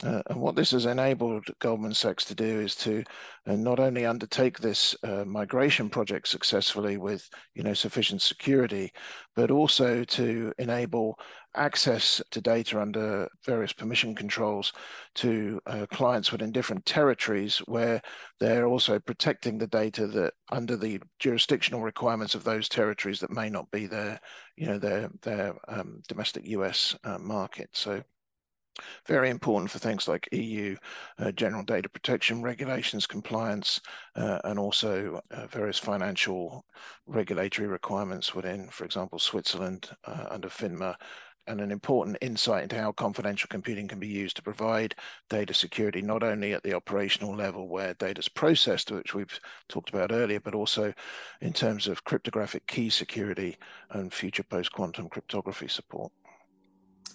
Uh, 0.03 0.22
and 0.27 0.41
what 0.41 0.55
this 0.55 0.72
has 0.72 0.88
enabled 0.88 1.46
Goldman 1.60 1.93
Sachs 1.93 2.25
to 2.25 2.36
do 2.36 2.60
is 2.60 2.75
to 2.77 3.03
uh, 3.46 3.55
not 3.55 3.79
only 3.79 4.05
undertake 4.05 4.58
this 4.58 4.96
uh, 5.03 5.24
migration 5.25 5.89
project 5.89 6.27
successfully 6.27 6.98
with 6.98 7.29
you 7.53 7.62
know 7.62 7.74
sufficient 7.74 8.22
security, 8.22 8.91
but 9.36 9.51
also 9.51 10.03
to 10.03 10.51
enable 10.58 11.20
access 11.55 12.22
to 12.31 12.41
data 12.41 12.81
under 12.81 13.27
various 13.46 13.74
permission 13.74 14.15
controls 14.15 14.74
to 15.13 15.60
uh, 15.67 15.86
clients 15.91 16.31
within 16.31 16.51
different 16.51 16.86
territories 16.86 17.58
where 17.67 18.01
they're 18.39 18.65
also 18.65 18.98
protecting 19.00 19.58
the 19.58 19.67
data 19.67 20.08
that 20.08 20.34
under 20.51 20.77
the 20.77 21.00
jurisdictional 21.20 21.81
requirements 21.81 22.34
of 22.34 22.43
those 22.43 22.70
territories 22.70 23.20
that 23.20 23.29
may 23.29 23.50
not 23.50 23.70
be 23.70 23.86
their 23.86 24.20
you 24.55 24.65
know 24.65 24.79
their 24.79 25.10
their 25.22 25.55
um, 25.67 26.01
domestic 26.08 26.48
US 26.48 26.96
uh, 27.03 27.20
market. 27.20 27.70
So 27.74 28.01
very 29.06 29.30
important 29.30 29.70
for 29.70 29.80
things 29.80 30.08
like 30.08 30.30
EU 30.32 30.75
uh, 31.20 31.32
general 31.32 31.63
data 31.63 31.90
protection 31.90 32.42
regulations 32.42 33.06
compliance 33.06 33.80
uh, 34.16 34.40
and 34.46 34.58
also 34.58 35.22
uh, 35.32 35.48
various 35.48 35.78
financial 35.78 36.66
regulatory 37.06 37.68
requirements 37.68 38.34
within, 38.34 38.68
for 38.70 38.86
example, 38.86 39.20
Switzerland 39.20 39.90
uh, 40.06 40.28
under 40.30 40.50
FINMA 40.50 40.96
and 41.48 41.60
an 41.60 41.72
important 41.72 42.18
insight 42.22 42.63
into 42.63 42.78
how 42.78 42.92
confidential 42.92 43.48
computing 43.50 43.88
can 43.88 44.00
be 44.00 44.08
used 44.08 44.36
to 44.36 44.44
provide 44.44 44.96
data 45.30 45.54
security, 45.54 46.01
not 46.01 46.24
only 46.24 46.54
at 46.54 46.62
the 46.63 46.74
operational 46.74 47.36
level 47.36 47.68
where 47.68 47.96
data 47.96 48.20
is 48.20 48.30
processed, 48.30 48.92
which 48.92 49.16
we've 49.16 49.40
talked 49.68 49.90
about 49.90 50.12
earlier, 50.12 50.40
but 50.40 50.54
also 50.54 50.94
in 51.42 51.51
terms 51.51 51.88
of 51.88 52.04
cryptographic 52.04 52.66
key 52.68 52.90
security 52.90 53.58
and 53.90 54.13
future 54.13 54.44
post-quantum 54.44 55.10
cryptography 55.10 55.68
support 55.68 56.12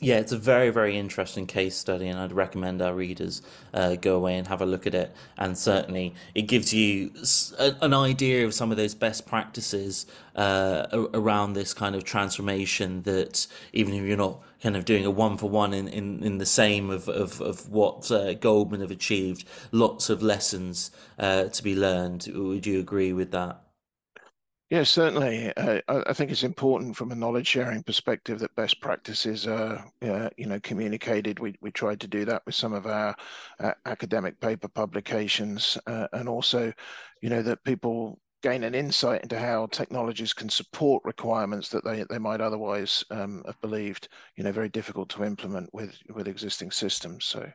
yeah, 0.01 0.17
it's 0.17 0.33
a 0.33 0.39
very, 0.39 0.71
very 0.71 0.99
interesting 0.99 1.47
case 1.47 1.77
study, 1.77 2.09
and 2.09 2.19
I'd 2.19 2.33
recommend 2.33 2.83
our 2.83 2.95
readers 2.95 3.43
uh, 3.73 3.97
go 3.97 4.17
away 4.17 4.37
and 4.37 4.47
have 4.49 4.61
a 4.61 4.67
look 4.67 4.87
at 4.87 4.95
it. 4.95 5.15
And 5.39 5.57
certainly, 5.57 6.15
it 6.35 6.43
gives 6.43 6.73
you 6.75 7.13
a, 7.59 7.75
an 7.81 7.95
idea 7.95 8.45
of 8.45 8.55
some 8.55 8.71
of 8.71 8.77
those 8.77 8.95
best 8.95 9.27
practices 9.27 10.07
uh, 10.35 10.87
around 11.15 11.55
this 11.55 11.73
kind 11.73 11.95
of 11.95 12.05
transformation. 12.05 13.03
That 13.03 13.47
even 13.73 13.95
if 13.95 14.05
you're 14.05 14.17
not 14.17 14.43
kind 14.63 14.77
of 14.77 14.85
doing 14.85 15.07
a 15.07 15.11
one 15.11 15.39
for 15.39 15.49
one 15.49 15.73
in, 15.73 15.89
in, 15.89 16.23
in 16.23 16.39
the 16.39 16.47
same 16.47 16.91
of, 16.91 17.09
of, 17.09 17.41
of 17.41 17.71
what 17.71 18.11
uh, 18.11 18.35
Goldman 18.35 18.81
have 18.81 18.91
achieved, 18.91 19.45
lots 19.73 20.11
of 20.11 20.23
lessons 20.23 20.91
uh, 21.19 21.45
to 21.45 21.63
be 21.63 21.75
learned. 21.75 22.29
Would 22.35 22.67
you 22.67 22.81
agree 22.81 23.13
with 23.13 23.31
that? 23.31 23.61
Yes, 24.69 24.91
certainly. 24.91 25.53
Uh, 25.57 25.81
I 25.89 26.13
think 26.13 26.31
it's 26.33 26.43
important 26.43 26.97
from 26.97 27.13
a 27.13 27.15
knowledge 27.15 27.47
sharing 27.47 27.85
perspective 27.85 28.41
that 28.41 28.55
best 28.57 28.81
practices 28.81 29.47
are, 29.47 29.85
uh, 30.03 30.29
you 30.37 30.47
know, 30.47 30.59
communicated. 30.61 31.39
We 31.39 31.55
we 31.61 31.71
tried 31.71 32.01
to 32.01 32.09
do 32.09 32.25
that 32.25 32.45
with 32.45 32.57
some 32.57 32.73
of 32.73 32.85
our 32.87 33.15
uh, 33.61 33.73
academic 33.85 34.41
paper 34.41 34.67
publications, 34.69 35.79
uh, 35.87 36.09
and 36.13 36.29
also, 36.29 36.73
you 37.23 37.31
know, 37.31 37.43
that 37.43 37.63
people 37.63 38.19
gain 38.43 38.65
an 38.65 38.75
insight 38.75 39.23
into 39.23 39.39
how 39.39 39.67
technologies 39.67 40.33
can 40.33 40.49
support 40.49 41.03
requirements 41.05 41.69
that 41.69 41.85
they, 41.85 42.05
they 42.11 42.19
might 42.19 42.41
otherwise 42.41 43.05
um, 43.11 43.43
have 43.47 43.61
believed, 43.61 44.09
you 44.37 44.43
know, 44.45 44.53
very 44.53 44.69
difficult 44.69 45.09
to 45.11 45.25
implement 45.25 45.73
with 45.75 45.97
with 46.13 46.27
existing 46.27 46.73
systems. 46.73 47.25
So, 47.25 47.49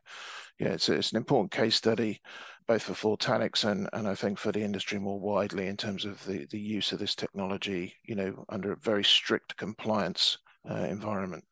yeah, 0.59 0.69
it's 0.69 0.89
it's 0.89 1.11
an 1.11 1.17
important 1.17 1.51
case 1.51 1.75
study 1.75 2.21
both 2.67 2.83
for 2.83 3.17
Fortanix 3.17 3.69
and, 3.69 3.89
and 3.91 4.07
I 4.07 4.15
think 4.15 4.37
for 4.37 4.51
the 4.51 4.61
industry 4.61 4.99
more 4.99 5.19
widely 5.19 5.67
in 5.67 5.75
terms 5.75 6.05
of 6.05 6.23
the, 6.25 6.45
the 6.51 6.59
use 6.59 6.91
of 6.91 6.99
this 6.99 7.15
technology, 7.15 7.93
you 8.05 8.15
know, 8.15 8.45
under 8.49 8.71
a 8.71 8.77
very 8.77 9.03
strict 9.03 9.57
compliance 9.57 10.37
uh, 10.69 10.75
environment. 10.75 11.43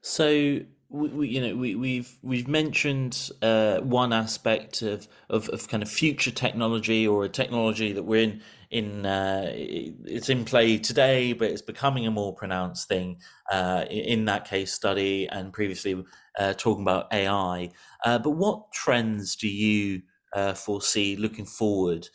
So 0.00 0.60
we, 0.92 1.08
we, 1.08 1.28
you 1.28 1.40
know 1.40 1.56
we, 1.56 1.74
we've 1.74 2.14
we've 2.22 2.48
mentioned 2.48 3.30
uh, 3.40 3.78
one 3.78 4.12
aspect 4.12 4.82
of, 4.82 5.08
of, 5.30 5.48
of 5.48 5.68
kind 5.68 5.82
of 5.82 5.90
future 5.90 6.30
technology 6.30 7.06
or 7.06 7.24
a 7.24 7.28
technology 7.28 7.92
that 7.92 8.02
we're 8.02 8.22
in 8.22 8.42
in 8.70 9.04
uh, 9.04 9.50
it's 9.54 10.30
in 10.30 10.44
play 10.44 10.78
today, 10.78 11.34
but 11.34 11.50
it's 11.50 11.62
becoming 11.62 12.06
a 12.06 12.10
more 12.10 12.34
pronounced 12.34 12.88
thing 12.88 13.18
uh, 13.50 13.84
in 13.90 14.24
that 14.26 14.46
case 14.46 14.72
study 14.72 15.28
and 15.28 15.52
previously 15.52 16.02
uh, 16.38 16.54
talking 16.54 16.82
about 16.82 17.12
AI. 17.12 17.70
Uh, 18.04 18.18
but 18.18 18.30
what 18.30 18.72
trends 18.72 19.36
do 19.36 19.48
you 19.48 20.02
uh, 20.34 20.54
foresee 20.54 21.16
looking 21.16 21.44
forward 21.44 22.08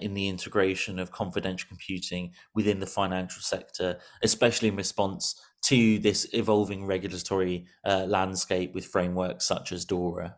in 0.00 0.14
the 0.14 0.28
integration 0.28 0.98
of 0.98 1.12
confidential 1.12 1.68
computing 1.68 2.32
within 2.54 2.78
the 2.78 2.86
financial 2.86 3.42
sector, 3.42 3.98
especially 4.22 4.68
in 4.68 4.76
response 4.76 5.34
to 5.62 5.98
this 5.98 6.26
evolving 6.32 6.86
regulatory 6.86 7.66
uh, 7.84 8.06
landscape 8.08 8.74
with 8.74 8.86
frameworks 8.86 9.46
such 9.46 9.72
as 9.72 9.84
DORA? 9.84 10.36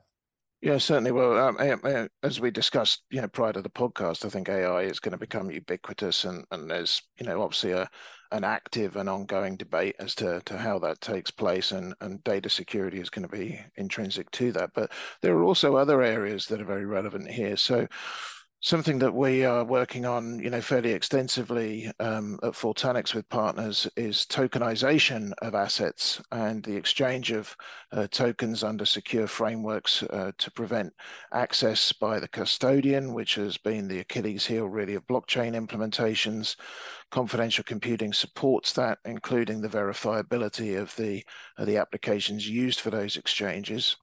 Yeah, 0.63 0.77
certainly. 0.77 1.13
Well, 1.13 1.39
um, 1.39 2.09
as 2.23 2.39
we 2.39 2.51
discussed, 2.51 3.05
you 3.11 3.23
know, 3.23 3.29
prior 3.29 3.55
to 3.55 3.63
the 3.63 3.71
podcast, 3.71 4.27
I 4.27 4.29
think 4.29 4.51
AI 4.51 4.83
is 4.83 5.01
going 5.01 5.13
to 5.13 5.19
become 5.19 5.51
ubiquitous, 5.51 6.25
and 6.25 6.45
and 6.51 6.71
there's, 6.71 7.01
you 7.19 7.27
know, 7.27 7.41
obviously 7.43 7.73
a 7.73 7.89
an 8.33 8.45
active 8.45 8.97
and 8.97 9.09
ongoing 9.09 9.57
debate 9.57 9.97
as 9.99 10.15
to, 10.15 10.41
to 10.45 10.57
how 10.57 10.79
that 10.79 11.01
takes 11.01 11.31
place, 11.31 11.73
and, 11.73 11.95
and 12.01 12.23
data 12.25 12.49
security 12.49 13.01
is 13.01 13.11
going 13.11 13.27
to 13.27 13.37
be 13.37 13.59
intrinsic 13.77 14.31
to 14.31 14.53
that. 14.53 14.71
But 14.75 14.93
there 15.21 15.35
are 15.37 15.45
also 15.45 15.77
other 15.77 16.03
areas 16.03 16.47
that 16.47 16.61
are 16.61 16.65
very 16.65 16.87
relevant 16.87 17.29
here. 17.29 17.57
So 17.57 17.89
something 18.63 18.99
that 18.99 19.15
we 19.15 19.43
are 19.43 19.65
working 19.65 20.05
on, 20.05 20.39
you 20.39 20.51
know, 20.51 20.61
fairly 20.61 20.93
extensively 20.93 21.91
um, 21.99 22.39
at 22.43 22.53
Fortanix 22.53 23.15
with 23.15 23.27
partners 23.31 23.89
is 23.97 24.27
tokenization 24.27 25.33
of 25.41 25.55
assets 25.55 26.21
and 26.33 26.63
the 26.63 26.77
exchange 26.77 27.31
of 27.31 27.57
uh, 27.93 28.07
tokens 28.09 28.63
under 28.63 28.85
secure 28.85 29.27
frameworks 29.27 30.03
uh, 30.03 30.31
to 30.37 30.51
prevent 30.51 30.93
access 31.33 31.91
by 31.91 32.21
the 32.21 32.29
custodian, 32.29 33.15
which 33.15 33.35
has 33.37 33.57
been 33.57 33.89
the 33.89 34.01
Achilles 34.01 34.45
heel 34.45 34.67
really 34.67 34.95
of 34.95 35.07
blockchain 35.07 35.55
implementations. 35.57 36.57
Confidential 37.11 37.65
computing 37.65 38.13
supports 38.13 38.75
that, 38.75 38.99
including 39.07 39.63
the 39.63 39.69
verifiability 39.69 40.79
of 40.79 40.95
the, 40.97 41.25
of 41.57 41.67
the 41.67 41.79
applications 41.79 42.47
used 42.47 42.81
for 42.81 42.91
those 42.91 43.17
exchanges. 43.17 43.97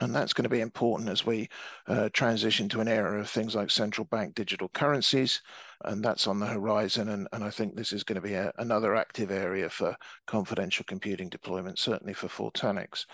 And 0.00 0.14
that's 0.14 0.34
going 0.34 0.44
to 0.44 0.50
be 0.50 0.60
important 0.60 1.08
as 1.08 1.24
we 1.24 1.48
uh, 1.86 2.10
transition 2.12 2.68
to 2.70 2.80
an 2.80 2.88
era 2.88 3.18
of 3.18 3.30
things 3.30 3.54
like 3.54 3.70
central 3.70 4.04
bank 4.04 4.34
digital 4.34 4.68
currencies 4.68 5.40
and 5.84 6.04
that's 6.04 6.26
on 6.26 6.38
the 6.38 6.46
horizon. 6.46 7.10
And, 7.10 7.28
and 7.32 7.44
I 7.44 7.50
think 7.50 7.74
this 7.74 7.92
is 7.92 8.04
going 8.04 8.16
to 8.16 8.26
be 8.26 8.34
a, 8.34 8.52
another 8.58 8.94
active 8.94 9.30
area 9.30 9.68
for 9.68 9.96
confidential 10.26 10.84
computing 10.88 11.28
deployment, 11.28 11.78
certainly 11.78 12.14
for 12.14 12.28
Fortanix. 12.28 13.04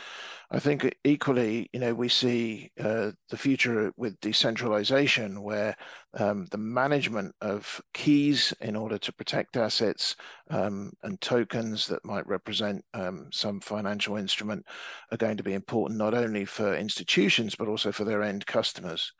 I 0.50 0.59
think 0.59 0.95
equally, 1.04 1.69
you 1.73 1.81
know, 1.81 1.95
we 1.95 2.09
see 2.09 2.71
uh, 2.78 3.12
the 3.31 3.37
future 3.37 3.92
with 3.97 4.21
decentralization, 4.21 5.42
where 5.42 5.76
um, 6.14 6.47
the 6.50 6.59
management 6.59 7.35
of 7.40 7.81
keys 7.95 8.52
in 8.61 8.76
order 8.76 8.99
to 8.99 9.12
protect 9.12 9.57
assets 9.57 10.16
um, 10.50 10.92
and 11.02 11.21
tokens 11.21 11.87
that 11.87 12.04
might 12.04 12.26
represent 12.26 12.85
um, 12.92 13.28
some 13.33 13.61
financial 13.61 14.16
instrument 14.16 14.64
are 15.11 15.16
going 15.16 15.38
to 15.38 15.42
be 15.42 15.54
important 15.54 15.99
not 15.99 16.12
only 16.12 16.45
for 16.45 16.76
institutions 16.76 17.54
but 17.54 17.69
also 17.69 17.90
for 17.90 18.04
their 18.04 18.23
end 18.23 18.45
customers. 18.45 19.12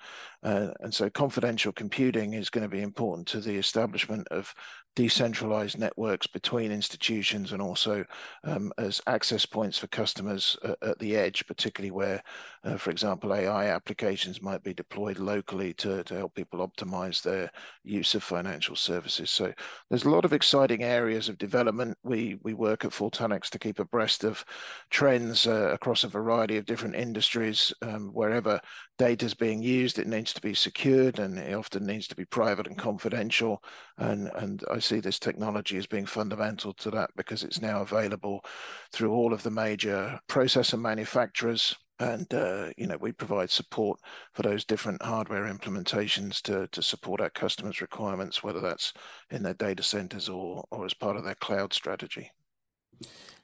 Uh, 0.43 0.69
and 0.81 0.93
so 0.93 1.09
confidential 1.09 1.73
computing 1.73 2.35
is 2.35 2.51
going 2.51 2.63
to 2.63 2.69
be 2.69 2.83
important 2.83 3.27
to 3.33 3.41
the 3.41 3.57
establishment 3.57 4.29
of 4.31 4.55
decentralized 4.95 5.79
networks 5.79 6.27
between 6.27 6.71
institutions 6.71 7.53
and 7.53 7.63
also 7.63 8.05
um, 8.45 8.73
as 8.79 9.01
access 9.07 9.47
points 9.47 9.79
for 9.79 9.87
customers 9.87 10.57
uh, 10.65 10.75
at 10.83 10.99
the 10.99 11.17
edge, 11.17 11.47
particularly 11.47 11.91
where, 11.91 12.23
uh, 12.65 12.77
for 12.77 12.91
example, 12.91 13.35
AI 13.35 13.67
applications 13.67 14.43
might 14.43 14.63
be 14.63 14.75
deployed 14.75 15.19
locally 15.19 15.73
to, 15.75 16.05
to 16.05 16.15
help 16.15 16.35
people 16.35 16.67
optimize 16.67 17.23
their 17.23 17.51
use 17.85 18.15
of 18.15 18.23
financial 18.23 18.77
services. 18.77 19.31
So 19.31 19.53
there's 19.89 20.05
a 20.05 20.11
lot 20.11 20.27
of 20.27 20.33
exciting 20.33 20.83
areas 20.83 21.29
of 21.29 21.39
development. 21.39 21.97
We, 22.03 22.39
we 22.43 22.53
work 22.53 22.85
at 22.85 22.91
Fortanix 22.91 23.49
to 23.51 23.59
keep 23.59 23.79
abreast 23.79 24.25
of 24.25 24.45
trends 24.91 25.47
uh, 25.47 25.71
across 25.73 26.05
a 26.05 26.09
variety 26.09 26.59
of 26.59 26.67
different 26.67 26.97
industries. 26.97 27.73
Um, 27.81 28.11
wherever 28.13 28.61
data 28.99 29.25
is 29.25 29.35
being 29.35 29.63
used, 29.63 29.99
it 29.99 30.07
needs 30.07 30.33
to 30.35 30.41
be 30.41 30.55
secured 30.55 31.19
and 31.19 31.39
it 31.39 31.55
often 31.55 31.87
needs 31.87 32.07
to 32.09 32.15
be 32.17 32.25
private 32.27 32.67
and 32.67 32.77
confidential. 32.77 33.63
And, 33.99 34.31
and 34.35 34.63
I 34.71 34.79
see 34.83 35.01
this 35.01 35.19
technology 35.19 35.77
as 35.79 35.87
being 35.87 36.07
fundamental 36.07 36.73
to 36.75 36.91
that 36.91 37.11
because 37.17 37.45
it's 37.45 37.62
now 37.62 37.83
available 37.83 38.45
through 38.93 39.12
all 39.12 39.33
of 39.33 39.43
the 39.43 39.51
major 39.51 40.19
processor 40.29 40.81
manufacturers. 40.81 41.75
And 41.99 42.33
uh, 42.35 42.71
you 42.77 42.87
know 42.87 42.97
we 42.97 43.12
provide 43.12 43.51
support 43.51 44.01
for 44.35 44.43
those 44.43 44.65
different 44.65 45.03
hardware 45.03 45.45
implementations 45.45 46.43
to, 46.43 46.67
to 46.69 46.83
support 46.83 47.21
our 47.21 47.31
customers' 47.31 47.81
requirements, 47.81 48.43
whether 48.43 48.61
that's 48.61 48.93
in 49.31 49.43
their 49.43 49.55
data 49.55 49.83
centers 49.83 50.29
or, 50.29 50.65
or 50.71 50.85
as 50.85 50.95
part 50.95 51.17
of 51.17 51.25
their 51.25 51.37
cloud 51.37 51.73
strategy. 51.73 52.31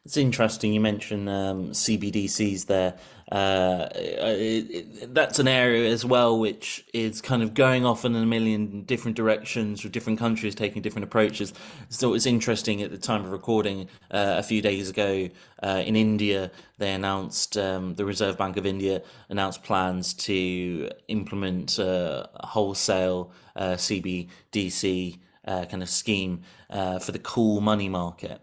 It's 0.09 0.17
interesting 0.17 0.73
you 0.73 0.81
mentioned 0.81 1.29
um, 1.29 1.73
CBDCs 1.73 2.65
there. 2.65 2.95
Uh, 3.31 3.89
it, 3.95 4.71
it, 4.71 5.15
that's 5.15 5.39
an 5.39 5.47
area 5.47 5.91
as 5.91 6.03
well 6.03 6.39
which 6.39 6.83
is 6.95 7.21
kind 7.21 7.43
of 7.43 7.53
going 7.53 7.85
off 7.85 8.07
in 8.07 8.17
a 8.17 8.25
million 8.25 8.85
different 8.85 9.19
directions 9.19 9.85
with 9.85 9.93
different 9.93 10.19
countries 10.19 10.55
taking 10.55 10.81
different 10.81 11.05
approaches. 11.05 11.53
So 11.91 12.15
it's 12.15 12.25
interesting 12.25 12.81
at 12.81 12.91
the 12.91 12.97
time 12.97 13.23
of 13.23 13.33
recording 13.33 13.91
uh, 14.11 14.37
a 14.39 14.43
few 14.43 14.63
days 14.63 14.89
ago 14.89 15.29
uh, 15.63 15.83
in 15.85 15.95
India, 15.95 16.53
they 16.79 16.95
announced 16.95 17.59
um, 17.59 17.97
the 17.97 18.07
Reserve 18.07 18.39
Bank 18.39 18.57
of 18.57 18.65
India 18.65 19.03
announced 19.29 19.63
plans 19.63 20.15
to 20.15 20.89
implement 21.09 21.79
a 21.79 22.31
wholesale 22.45 23.31
uh, 23.57 23.73
CBDC 23.73 25.19
uh, 25.47 25.67
kind 25.67 25.83
of 25.83 25.91
scheme 25.91 26.41
uh, 26.71 26.99
for 26.99 27.13
the 27.13 27.19
call 27.19 27.61
money 27.61 27.91
market 27.91 28.41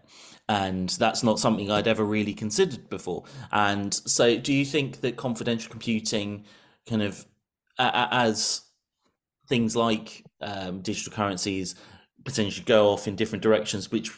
and 0.48 0.90
that's 0.90 1.22
not 1.22 1.38
something 1.38 1.70
I'd 1.70 1.88
ever 1.88 2.04
really 2.04 2.34
considered 2.34 2.88
before. 2.88 3.24
And 3.50 3.92
so, 3.92 4.38
do 4.38 4.52
you 4.52 4.64
think 4.64 5.00
that 5.00 5.16
confidential 5.16 5.70
computing, 5.70 6.44
kind 6.88 7.02
of, 7.02 7.26
uh, 7.78 8.08
as 8.10 8.62
things 9.48 9.74
like 9.76 10.24
um, 10.40 10.80
digital 10.80 11.12
currencies 11.12 11.74
potentially 12.24 12.64
go 12.64 12.90
off 12.90 13.08
in 13.08 13.16
different 13.16 13.42
directions, 13.42 13.90
which 13.90 14.10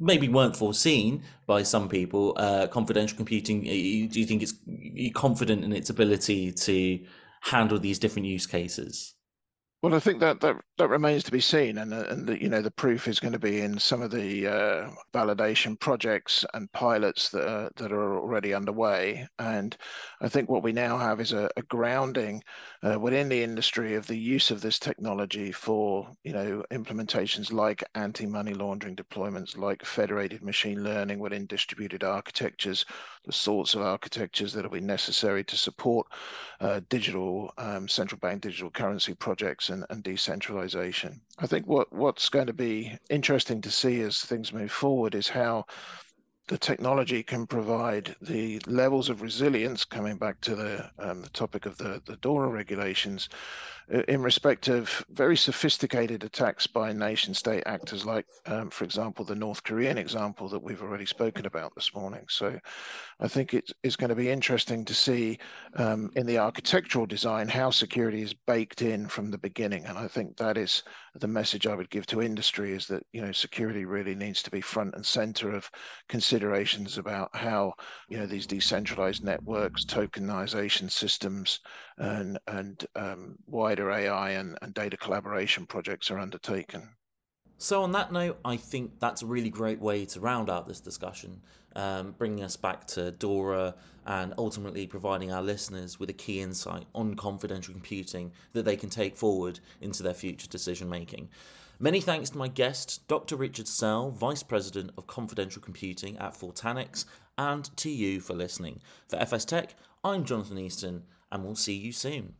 maybe 0.00 0.28
weren't 0.28 0.56
foreseen 0.56 1.22
by 1.46 1.62
some 1.62 1.88
people, 1.88 2.34
uh, 2.36 2.66
confidential 2.68 3.16
computing, 3.16 3.62
do 3.62 4.20
you 4.20 4.26
think 4.26 4.42
it's 4.42 4.54
confident 5.14 5.64
in 5.64 5.72
its 5.72 5.90
ability 5.90 6.52
to 6.52 7.00
handle 7.40 7.78
these 7.78 7.98
different 7.98 8.26
use 8.26 8.46
cases? 8.46 9.14
Well, 9.80 9.94
I 9.94 10.00
think 10.00 10.18
that 10.18 10.40
that, 10.40 10.56
that 10.78 10.88
remains 10.88 11.22
to 11.22 11.30
be 11.30 11.40
seen, 11.40 11.78
and 11.78 11.92
and 11.94 12.26
the, 12.26 12.42
you 12.42 12.48
know 12.48 12.60
the 12.60 12.70
proof 12.72 13.06
is 13.06 13.20
going 13.20 13.32
to 13.32 13.38
be 13.38 13.60
in 13.60 13.78
some 13.78 14.02
of 14.02 14.10
the 14.10 14.48
uh, 14.48 14.90
validation 15.14 15.78
projects 15.78 16.44
and 16.52 16.70
pilots 16.72 17.28
that 17.28 17.48
are, 17.48 17.70
that 17.76 17.92
are 17.92 18.18
already 18.18 18.52
underway. 18.52 19.28
And 19.38 19.76
I 20.20 20.28
think 20.28 20.48
what 20.48 20.64
we 20.64 20.72
now 20.72 20.98
have 20.98 21.20
is 21.20 21.32
a, 21.32 21.48
a 21.56 21.62
grounding 21.62 22.42
uh, 22.82 22.98
within 22.98 23.28
the 23.28 23.40
industry 23.40 23.94
of 23.94 24.08
the 24.08 24.18
use 24.18 24.50
of 24.50 24.60
this 24.60 24.80
technology 24.80 25.52
for 25.52 26.10
you 26.24 26.32
know 26.32 26.64
implementations 26.72 27.52
like 27.52 27.84
anti-money 27.94 28.54
laundering 28.54 28.96
deployments, 28.96 29.56
like 29.56 29.84
federated 29.84 30.42
machine 30.42 30.82
learning 30.82 31.20
within 31.20 31.46
distributed 31.46 32.02
architectures, 32.02 32.84
the 33.26 33.32
sorts 33.32 33.76
of 33.76 33.82
architectures 33.82 34.52
that 34.52 34.64
will 34.64 34.70
be 34.70 34.80
necessary 34.80 35.44
to 35.44 35.56
support 35.56 36.08
uh, 36.60 36.80
digital 36.88 37.52
um, 37.58 37.86
central 37.86 38.18
bank 38.18 38.42
digital 38.42 38.72
currency 38.72 39.14
projects 39.14 39.67
and, 39.70 39.84
and 39.90 40.02
decentralization. 40.02 41.20
I 41.38 41.46
think 41.46 41.66
what, 41.66 41.92
what's 41.92 42.28
going 42.28 42.46
to 42.46 42.52
be 42.52 42.96
interesting 43.10 43.60
to 43.62 43.70
see 43.70 44.00
as 44.02 44.20
things 44.20 44.52
move 44.52 44.72
forward 44.72 45.14
is 45.14 45.28
how 45.28 45.66
the 46.48 46.58
technology 46.58 47.22
can 47.22 47.46
provide 47.46 48.16
the 48.22 48.60
levels 48.66 49.10
of 49.10 49.22
resilience, 49.22 49.84
coming 49.84 50.16
back 50.16 50.40
to 50.40 50.56
the, 50.56 50.90
um, 50.98 51.22
the 51.22 51.28
topic 51.30 51.66
of 51.66 51.76
the, 51.76 52.02
the 52.06 52.16
DORA 52.16 52.48
regulations, 52.48 53.28
in 54.08 54.22
respect 54.22 54.68
of 54.68 55.04
very 55.10 55.36
sophisticated 55.36 56.22
attacks 56.22 56.66
by 56.66 56.92
nation 56.92 57.32
state 57.32 57.62
actors, 57.64 58.04
like, 58.04 58.26
um, 58.44 58.68
for 58.68 58.84
example, 58.84 59.24
the 59.24 59.34
North 59.34 59.62
Korean 59.62 59.96
example 59.96 60.48
that 60.50 60.62
we've 60.62 60.82
already 60.82 61.06
spoken 61.06 61.46
about 61.46 61.74
this 61.74 61.94
morning. 61.94 62.24
So 62.28 62.58
I 63.20 63.28
think 63.28 63.54
it's, 63.54 63.72
it's 63.82 63.96
going 63.96 64.10
to 64.10 64.14
be 64.14 64.28
interesting 64.28 64.84
to 64.84 64.94
see 64.94 65.38
um, 65.76 66.10
in 66.16 66.26
the 66.26 66.36
architectural 66.36 67.06
design 67.06 67.48
how 67.48 67.70
security 67.70 68.20
is 68.20 68.34
baked 68.34 68.82
in 68.82 69.08
from 69.08 69.30
the 69.30 69.38
beginning. 69.38 69.86
And 69.86 69.96
I 69.96 70.06
think 70.06 70.36
that 70.36 70.58
is 70.58 70.82
the 71.14 71.26
message 71.26 71.66
I 71.66 71.74
would 71.74 71.88
give 71.88 72.04
to 72.06 72.20
industry 72.20 72.72
is 72.72 72.86
that, 72.88 73.04
you 73.12 73.22
know, 73.22 73.32
security 73.32 73.86
really 73.86 74.14
needs 74.14 74.42
to 74.42 74.50
be 74.50 74.60
front 74.60 74.96
and 74.96 75.04
center 75.04 75.50
of 75.50 75.70
considerations 76.38 76.98
about 76.98 77.34
how, 77.34 77.74
you 78.08 78.16
know, 78.16 78.24
these 78.26 78.46
decentralized 78.46 79.24
networks, 79.24 79.84
tokenization 79.84 80.88
systems, 80.88 81.58
and, 81.98 82.38
and 82.46 82.86
um, 82.94 83.34
wider 83.48 83.90
AI 83.90 84.30
and, 84.30 84.56
and 84.62 84.72
data 84.72 84.96
collaboration 84.96 85.66
projects 85.66 86.12
are 86.12 86.18
undertaken. 86.20 86.88
So, 87.60 87.82
on 87.82 87.90
that 87.92 88.12
note, 88.12 88.38
I 88.44 88.56
think 88.56 89.00
that's 89.00 89.22
a 89.22 89.26
really 89.26 89.50
great 89.50 89.80
way 89.80 90.06
to 90.06 90.20
round 90.20 90.48
out 90.48 90.68
this 90.68 90.78
discussion, 90.78 91.40
um, 91.74 92.14
bringing 92.16 92.44
us 92.44 92.54
back 92.56 92.86
to 92.88 93.10
Dora 93.10 93.74
and 94.06 94.32
ultimately 94.38 94.86
providing 94.86 95.32
our 95.32 95.42
listeners 95.42 95.98
with 95.98 96.08
a 96.08 96.12
key 96.12 96.40
insight 96.40 96.86
on 96.94 97.16
confidential 97.16 97.74
computing 97.74 98.30
that 98.52 98.64
they 98.64 98.76
can 98.76 98.90
take 98.90 99.16
forward 99.16 99.58
into 99.80 100.04
their 100.04 100.14
future 100.14 100.46
decision 100.46 100.88
making. 100.88 101.28
Many 101.80 102.00
thanks 102.00 102.30
to 102.30 102.38
my 102.38 102.46
guest, 102.46 103.06
Dr. 103.08 103.34
Richard 103.34 103.66
Searle, 103.66 104.12
Vice 104.12 104.44
President 104.44 104.92
of 104.96 105.08
Confidential 105.08 105.60
Computing 105.60 106.16
at 106.18 106.34
Fortanix, 106.34 107.06
and 107.38 107.76
to 107.76 107.90
you 107.90 108.20
for 108.20 108.34
listening. 108.34 108.80
For 109.08 109.16
FS 109.16 109.44
Tech, 109.44 109.74
I'm 110.04 110.24
Jonathan 110.24 110.58
Easton, 110.58 111.02
and 111.32 111.44
we'll 111.44 111.56
see 111.56 111.74
you 111.74 111.90
soon. 111.90 112.34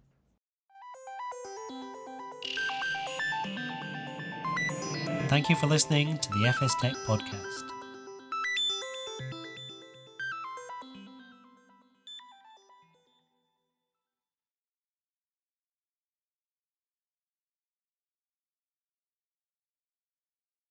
Thank 5.29 5.51
you 5.51 5.57
for 5.57 5.67
listening 5.67 6.17
to 6.19 6.29
the 6.33 6.47
FS 6.47 6.75
Tech 6.81 6.95
Podcast. 7.07 7.78